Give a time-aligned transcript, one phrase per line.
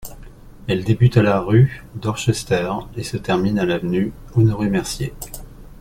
[0.67, 5.13] Elle débute à la rue Dorchester et se termine à l'avenue Honoré-Mercier.